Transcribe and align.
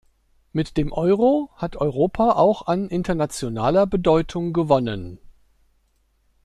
Mit 0.51 0.77
dem 0.77 0.91
Euro 0.91 1.51
hat 1.57 1.75
Europa 1.77 2.31
auch 2.31 2.65
an 2.65 2.89
internationaler 2.89 3.85
Bedeutung 3.85 4.51
gewonnen. 4.51 5.19